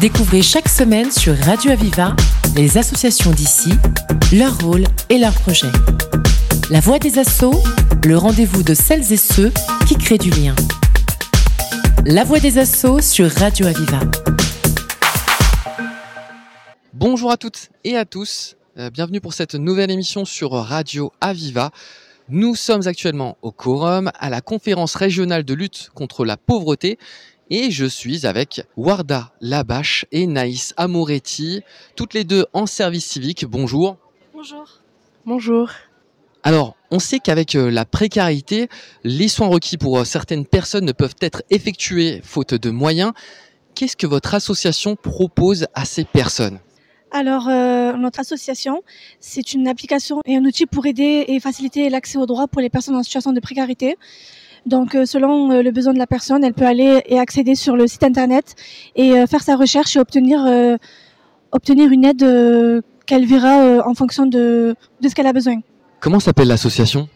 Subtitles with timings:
[0.00, 2.16] Découvrez chaque semaine sur Radio Aviva
[2.56, 3.70] les associations d'ici,
[4.32, 5.70] leur rôle et leurs projets.
[6.70, 7.62] La voix des assauts,
[8.04, 9.52] le rendez-vous de celles et ceux
[9.86, 10.54] qui créent du lien.
[12.04, 14.00] La voix des assauts sur Radio Aviva.
[16.92, 18.56] Bonjour à toutes et à tous.
[18.76, 21.70] Euh, bienvenue pour cette nouvelle émission sur Radio Aviva.
[22.30, 26.98] Nous sommes actuellement au Quorum, à la conférence régionale de lutte contre la pauvreté
[27.50, 31.62] et je suis avec Warda Labache et Naïs Amoretti,
[31.96, 33.44] toutes les deux en service civique.
[33.44, 33.96] Bonjour.
[34.32, 34.80] Bonjour.
[35.26, 35.70] Bonjour.
[36.42, 38.68] Alors, on sait qu'avec euh, la précarité,
[39.02, 43.12] les soins requis pour euh, certaines personnes ne peuvent être effectués faute de moyens.
[43.74, 46.58] Qu'est-ce que votre association propose à ces personnes?
[47.10, 48.82] Alors, euh, notre association,
[49.20, 52.68] c'est une application et un outil pour aider et faciliter l'accès aux droits pour les
[52.68, 53.96] personnes en situation de précarité.
[54.66, 57.76] Donc, euh, selon euh, le besoin de la personne, elle peut aller et accéder sur
[57.76, 58.54] le site internet
[58.96, 60.40] et euh, faire sa recherche et obtenir
[61.52, 65.60] obtenir une aide qu'elle verra en fonction de, de ce qu'elle a besoin.
[66.00, 67.08] Comment s'appelle l'association?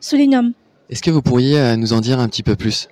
[0.00, 0.54] Solinum.
[0.88, 2.88] Est-ce que vous pourriez nous en dire un petit peu plus?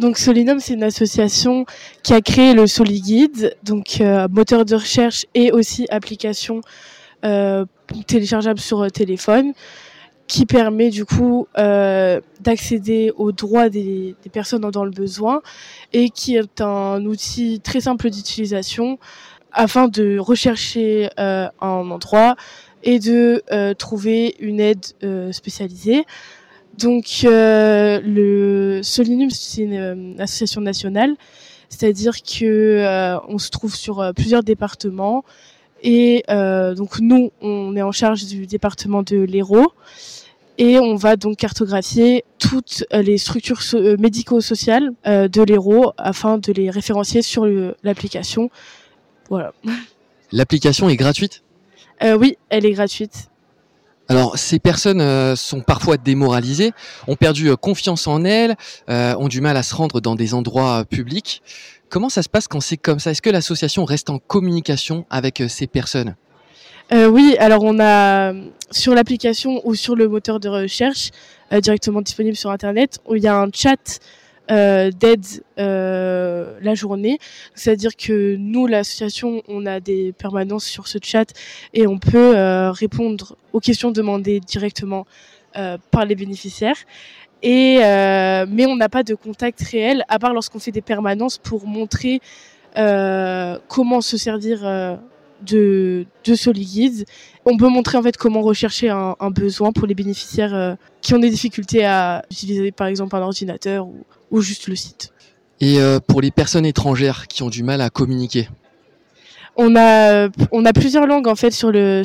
[0.00, 1.64] Donc Solinum, c'est une association
[2.02, 6.60] qui a créé le SoliGuide, donc moteur de recherche et aussi application
[7.24, 7.64] euh,
[8.06, 9.52] téléchargeable sur téléphone
[10.26, 15.42] qui permet du coup euh, d'accéder aux droits des, des, personnes dans le besoin
[15.92, 18.98] et qui est un outil très simple d'utilisation
[19.52, 22.36] afin de rechercher euh, un endroit
[22.84, 26.04] et de euh, trouver une aide euh, spécialisée.
[26.78, 31.14] Donc euh, le Solinum c'est une, une, association nationale,
[31.68, 35.24] c'est-à-dire que on se trouve sur plusieurs départements
[35.84, 39.72] et donc nous on est en charge du département de l'Hérault
[40.58, 46.52] et on va donc cartographier toutes les structures euh, médico-sociales euh, de l'Hérault afin de
[46.52, 47.46] les référencier sur
[47.82, 48.50] l'application.
[49.28, 49.52] Voilà.
[50.32, 51.42] L'application est gratuite?
[52.02, 53.28] Euh, Oui, elle est gratuite.
[54.08, 56.72] Alors, ces personnes euh, sont parfois démoralisées,
[57.08, 58.54] ont perdu euh, confiance en elles,
[58.90, 61.42] euh, ont du mal à se rendre dans des endroits publics.
[61.94, 63.12] Comment ça se passe quand c'est comme ça?
[63.12, 66.16] Est-ce que l'association reste en communication avec ces personnes?
[66.92, 68.32] Euh, oui, alors on a
[68.72, 71.12] sur l'application ou sur le moteur de recherche
[71.52, 74.00] euh, directement disponible sur Internet, il y a un chat
[74.50, 75.24] euh, d'aide
[75.60, 77.20] euh, la journée.
[77.54, 81.26] C'est-à-dire que nous, l'association, on a des permanences sur ce chat
[81.74, 85.06] et on peut euh, répondre aux questions demandées directement
[85.56, 86.74] euh, par les bénéficiaires.
[87.46, 87.76] Et,
[88.48, 92.20] mais on n'a pas de contact réel, à part lorsqu'on fait des permanences pour montrer
[92.74, 94.98] comment se servir
[95.44, 97.04] de, de SoliGuide.
[97.44, 101.14] On peut montrer en fait comment rechercher un, un besoin pour les bénéficiaires euh, qui
[101.14, 105.12] ont des difficultés à utiliser par exemple un ordinateur ou, ou juste le site.
[105.60, 108.48] Et euh, pour les personnes étrangères qui ont du mal à communiquer?
[109.56, 112.02] On a, on a plusieurs langues en fait sur le.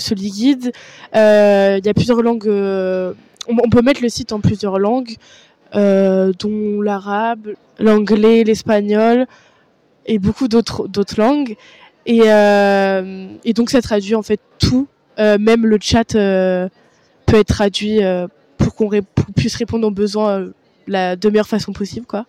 [1.15, 2.47] Euh, il y a plusieurs langues.
[2.47, 3.13] Euh,
[3.49, 5.15] on, peut mettre le site en plusieurs langues,
[5.75, 9.27] euh, dont l'arabe, l'anglais, l'espagnol
[10.05, 10.87] et beaucoup d'autres
[11.17, 11.55] langues.
[12.05, 14.87] Et, euh, et, donc ça traduit en fait tout,
[15.19, 17.99] euh, même le chat peut être traduit
[18.57, 18.89] pour qu'on
[19.35, 20.45] puisse répondre aux besoins
[20.87, 22.05] la, de meilleure façon possible.
[22.05, 22.25] quoi.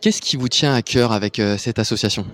[0.00, 2.26] Qu'est-ce qui vous tient à cœur avec cette association?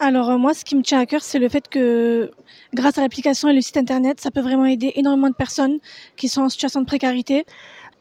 [0.00, 2.30] Alors moi, ce qui me tient à cœur, c'est le fait que
[2.74, 5.78] grâce à l'application et le site internet, ça peut vraiment aider énormément de personnes
[6.16, 7.44] qui sont en situation de précarité.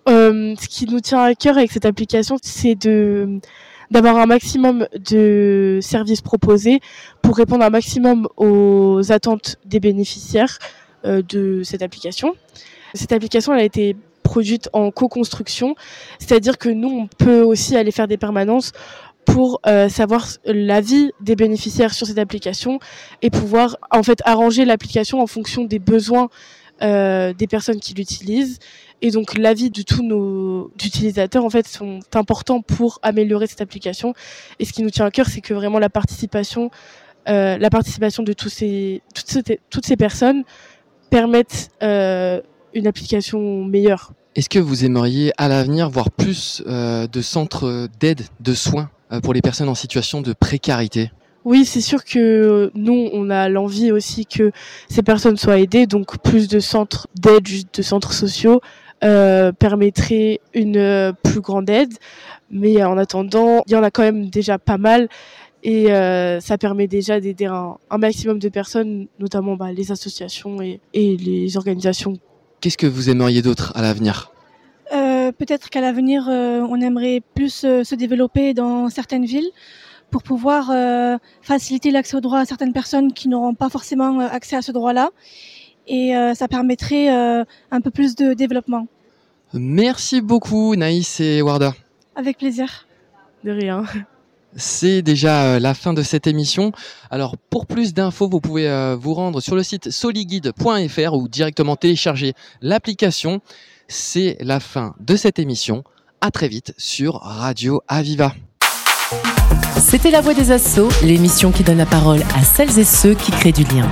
[0.07, 3.39] Euh, ce qui nous tient à cœur avec cette application, c'est de
[3.91, 6.79] d'avoir un maximum de services proposés
[7.23, 10.59] pour répondre un maximum aux attentes des bénéficiaires
[11.05, 12.35] euh, de cette application.
[12.93, 15.75] Cette application elle a été produite en co-construction,
[16.19, 18.73] c'est-à-dire que nous, on peut aussi aller faire des permanences
[19.25, 22.79] pour euh, savoir l'avis des bénéficiaires sur cette application
[23.21, 26.29] et pouvoir en fait arranger l'application en fonction des besoins
[26.81, 28.59] euh, des personnes qui l'utilisent
[29.01, 34.13] et donc l'avis de tous nos utilisateurs en fait sont importants pour améliorer cette application.
[34.59, 36.69] Et ce qui nous tient à cœur, c'est que vraiment la participation,
[37.27, 39.01] euh, la participation de toutes, ces,
[39.69, 40.43] toutes ces personnes
[41.09, 44.13] permettent une application meilleure.
[44.35, 48.89] Est-ce que vous aimeriez à l'avenir voir plus de centres d'aide, de soins?
[49.23, 51.11] Pour les personnes en situation de précarité
[51.45, 54.51] oui, c'est sûr que nous, on a l'envie aussi que
[54.89, 58.61] ces personnes soient aidées, donc plus de centres d'aide, de centres sociaux,
[59.03, 61.93] euh, permettrait une euh, plus grande aide.
[62.51, 65.07] Mais en attendant, il y en a quand même déjà pas mal
[65.63, 70.61] et euh, ça permet déjà d'aider un, un, maximum de personnes, notamment bah, les associations
[70.61, 72.17] et, et, les organisations.
[72.61, 74.31] Qu'est-ce que vous aimeriez d'autre à l'avenir?
[74.31, 74.38] euh,
[75.39, 79.49] Peut-être qu'à l'avenir, euh, on aimerait plus se développer dans certaines villes
[80.11, 84.57] pour pouvoir euh, faciliter l'accès au droit à certaines personnes qui n'auront pas forcément accès
[84.57, 85.11] à ce droit-là.
[85.87, 88.85] Et ça permettrait un peu plus de développement.
[89.53, 91.73] Merci beaucoup Naïs et Warda.
[92.15, 92.85] Avec plaisir.
[93.43, 93.85] De rien.
[94.55, 96.73] C'est déjà la fin de cette émission.
[97.09, 102.33] Alors pour plus d'infos, vous pouvez vous rendre sur le site soliguide.fr ou directement télécharger
[102.61, 103.41] l'application.
[103.91, 105.83] C'est la fin de cette émission.
[106.21, 108.35] À très vite sur Radio Aviva.
[109.79, 113.31] C'était La Voix des Assauts, l'émission qui donne la parole à celles et ceux qui
[113.31, 113.91] créent du lien.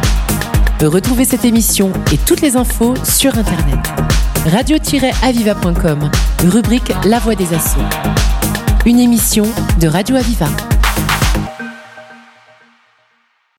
[0.82, 3.80] Retrouvez cette émission et toutes les infos sur Internet.
[4.46, 6.12] Radio-aviva.com,
[6.46, 7.82] rubrique La Voix des Assauts.
[8.86, 9.46] Une émission
[9.80, 10.48] de Radio Aviva.